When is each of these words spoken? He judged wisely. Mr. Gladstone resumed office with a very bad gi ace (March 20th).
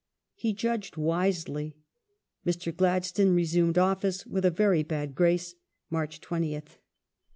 He 0.33 0.51
judged 0.53 0.97
wisely. 0.97 1.77
Mr. 2.43 2.75
Gladstone 2.75 3.35
resumed 3.35 3.77
office 3.77 4.25
with 4.25 4.45
a 4.45 4.49
very 4.49 4.81
bad 4.81 5.15
gi 5.15 5.23
ace 5.25 5.53
(March 5.91 6.19
20th). 6.21 6.77